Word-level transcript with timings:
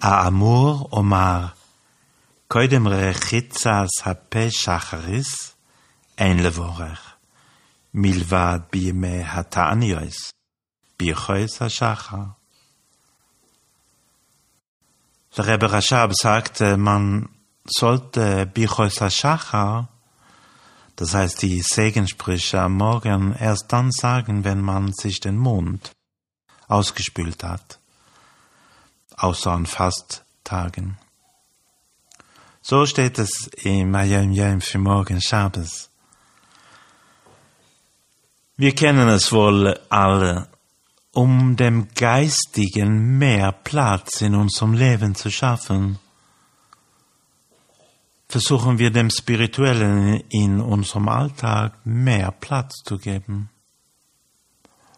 האמור 0.00 0.88
אומר, 0.92 1.46
קודם 2.48 2.88
רחיצה 2.88 3.84
ספה 4.00 4.50
שחריס, 4.50 5.54
אין 6.18 6.42
לבורך, 6.42 7.14
מלבד 7.94 8.58
בימי 8.72 9.22
התעניוס, 9.26 10.32
ביחויס 10.98 11.62
השחר. 11.62 12.24
Der 15.36 15.46
Rebbe 15.46 15.70
Rashab 15.70 16.14
sagte, 16.14 16.78
man 16.78 17.28
sollte 17.66 18.46
Bichos 18.46 18.96
Shachar, 19.14 19.88
das 20.96 21.12
heißt 21.12 21.42
die 21.42 21.60
Segensprüche 21.60 22.58
am 22.62 22.78
Morgen, 22.78 23.34
erst 23.38 23.70
dann 23.70 23.92
sagen, 23.92 24.44
wenn 24.44 24.62
man 24.62 24.94
sich 24.94 25.20
den 25.20 25.36
Mund 25.36 25.92
ausgespült 26.68 27.44
hat, 27.44 27.78
außer 29.21 29.59
Fasttagen. 29.65 30.97
So 32.61 32.85
steht 32.85 33.19
es 33.19 33.49
im 33.63 33.93
Ayam 33.95 34.31
Yam 34.31 34.61
für 34.61 34.79
morgen 34.79 35.21
Shabbos. 35.21 35.89
Wir 38.57 38.75
kennen 38.75 39.07
es 39.09 39.31
wohl 39.31 39.79
alle, 39.89 40.47
um 41.13 41.55
dem 41.55 41.87
Geistigen 41.93 43.17
mehr 43.17 43.51
Platz 43.51 44.21
in 44.21 44.35
unserem 44.35 44.73
Leben 44.73 45.15
zu 45.15 45.29
schaffen, 45.29 45.99
versuchen 48.29 48.79
wir 48.79 48.91
dem 48.91 49.09
Spirituellen 49.09 50.21
in 50.29 50.61
unserem 50.61 51.09
Alltag 51.09 51.73
mehr 51.83 52.31
Platz 52.31 52.75
zu 52.85 52.97
geben. 52.97 53.49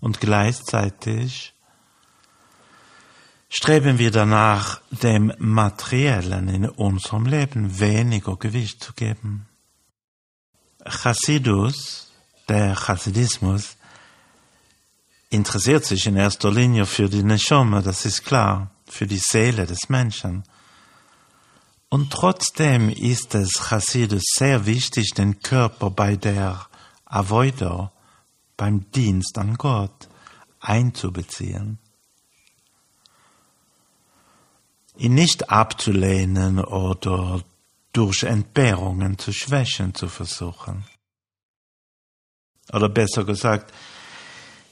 Und 0.00 0.20
gleichzeitig 0.20 1.52
streben 3.48 3.98
wir 3.98 4.10
danach, 4.10 4.80
dem 4.90 5.32
Materiellen 5.38 6.48
in 6.48 6.68
unserem 6.68 7.26
Leben 7.26 7.78
weniger 7.80 8.36
Gewicht 8.36 8.82
zu 8.82 8.92
geben. 8.92 9.46
Chassidus, 10.84 12.10
der 12.48 12.74
Chassidismus, 12.74 13.76
interessiert 15.30 15.84
sich 15.84 16.06
in 16.06 16.16
erster 16.16 16.50
Linie 16.50 16.86
für 16.86 17.08
die 17.08 17.22
Neshome, 17.22 17.82
das 17.82 18.06
ist 18.06 18.24
klar, 18.24 18.70
für 18.86 19.06
die 19.06 19.20
Seele 19.22 19.66
des 19.66 19.88
Menschen. 19.88 20.44
Und 21.90 22.12
trotzdem 22.12 22.90
ist 22.90 23.34
es 23.34 23.52
Chassidus 23.68 24.24
sehr 24.36 24.66
wichtig, 24.66 25.14
den 25.14 25.40
Körper 25.40 25.90
bei 25.90 26.16
der 26.16 26.66
Avoider, 27.04 27.92
beim 28.56 28.90
Dienst 28.90 29.38
an 29.38 29.56
Gott, 29.56 30.08
einzubeziehen. 30.60 31.78
Ihn 34.98 35.14
nicht 35.14 35.48
abzulehnen 35.48 36.58
oder 36.58 37.40
durch 37.92 38.24
Entbehrungen 38.24 39.18
zu 39.18 39.32
schwächen 39.32 39.94
zu 39.94 40.08
versuchen. 40.08 40.84
Oder 42.72 42.88
besser 42.88 43.24
gesagt, 43.24 43.72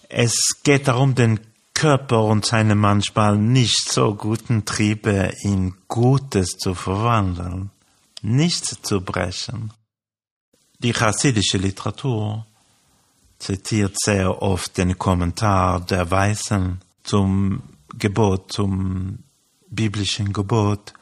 es 0.08 0.34
geht 0.62 0.88
darum, 0.88 1.14
den 1.14 1.41
Körper 1.74 2.24
und 2.24 2.44
seine 2.44 2.74
manchmal 2.74 3.36
nicht 3.36 3.91
so 3.91 4.14
guten 4.14 4.64
Triebe 4.64 5.32
in 5.42 5.75
Gutes 5.88 6.56
zu 6.59 6.75
verwandeln, 6.75 7.70
nicht 8.22 8.65
zu 8.65 9.00
brechen. 9.00 9.72
Die 10.78 10.92
chassidische 10.92 11.59
Literatur 11.59 12.47
zitiert 13.38 13.97
sehr 13.98 14.42
oft 14.42 14.76
den 14.76 14.98
Kommentar 14.98 15.81
der 15.81 16.10
Weisen 16.10 16.81
zum 17.03 17.62
Gebot, 17.98 18.53
zum 18.53 19.19
biblischen 19.76 20.32
Gebot, 20.32 20.94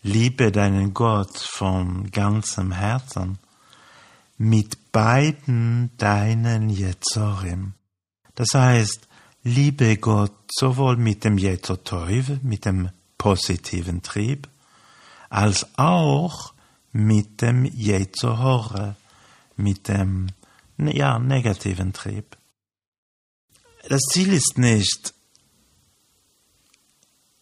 liebe 0.00 0.50
deinen 0.50 0.94
Gott 0.94 1.36
von 1.36 2.10
ganzem 2.10 2.72
Herzen, 2.72 3.38
mit 4.38 4.92
beiden 4.92 5.90
deinen 5.98 6.70
Jetzorim 6.70 7.74
das 8.38 8.54
heißt, 8.54 9.08
liebe 9.42 9.96
Gott 9.96 10.32
sowohl 10.48 10.96
mit 10.96 11.24
dem 11.24 11.38
Jetoteuve, 11.38 12.38
mit 12.44 12.66
dem 12.66 12.90
positiven 13.18 14.00
Trieb, 14.00 14.48
als 15.28 15.66
auch 15.76 16.54
mit 16.92 17.42
dem 17.42 17.64
Jetzohore, 17.64 18.94
mit 19.56 19.88
dem 19.88 20.28
ja, 20.78 21.18
negativen 21.18 21.92
Trieb. 21.92 22.36
Das 23.88 24.02
Ziel 24.02 24.32
ist 24.32 24.56
nicht, 24.56 25.14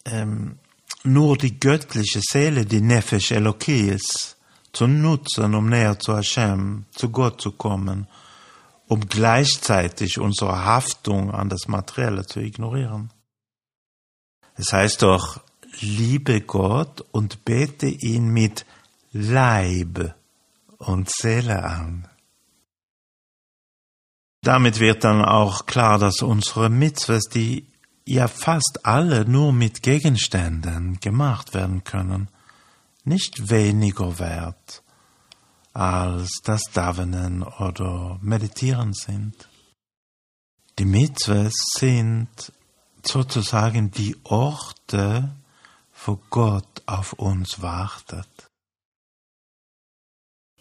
ähm, 0.06 0.58
nur 1.04 1.36
die 1.36 1.60
göttliche 1.60 2.20
Seele, 2.22 2.64
die 2.64 2.80
Nefesh 2.80 3.30
Elokis, 3.32 4.36
zu 4.72 4.86
nutzen, 4.86 5.54
um 5.54 5.68
näher 5.68 5.98
zu 5.98 6.16
Hashem, 6.16 6.86
zu 6.90 7.10
Gott 7.10 7.40
zu 7.40 7.52
kommen 7.52 8.08
um 8.88 9.08
gleichzeitig 9.08 10.18
unsere 10.18 10.64
Haftung 10.64 11.32
an 11.32 11.48
das 11.48 11.68
Materielle 11.68 12.24
zu 12.26 12.40
ignorieren. 12.40 13.10
Es 14.54 14.72
heißt 14.72 15.02
doch, 15.02 15.40
liebe 15.80 16.40
Gott 16.40 17.04
und 17.10 17.44
bete 17.44 17.86
ihn 17.86 18.28
mit 18.28 18.64
Leib 19.12 20.14
und 20.78 21.10
Seele 21.10 21.62
an. 21.64 22.08
Damit 24.42 24.78
wird 24.78 25.02
dann 25.02 25.24
auch 25.24 25.66
klar, 25.66 25.98
dass 25.98 26.22
unsere 26.22 26.70
Mitzvahs, 26.70 27.24
die 27.24 27.66
ja 28.06 28.28
fast 28.28 28.80
alle 28.84 29.28
nur 29.28 29.52
mit 29.52 29.82
Gegenständen 29.82 31.00
gemacht 31.00 31.54
werden 31.54 31.84
können, 31.84 32.28
nicht 33.04 33.50
weniger 33.50 34.18
wert 34.18 34.82
als 35.72 36.40
das 36.42 36.62
Davenen 36.72 37.42
oder 37.42 38.18
Meditieren 38.22 38.94
sind. 38.94 39.48
Die 40.78 40.86
Mitzvahs 40.86 41.52
sind 41.76 42.52
sozusagen 43.04 43.90
die 43.90 44.16
Orte, 44.24 45.34
wo 46.04 46.18
Gott 46.30 46.82
auf 46.86 47.12
uns 47.14 47.60
wartet. 47.60 48.48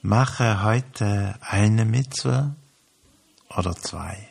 Mache 0.01 0.63
heute 0.63 1.35
eine 1.41 1.85
Mitzvah 1.85 2.55
oder 3.50 3.75
zwei. 3.75 4.29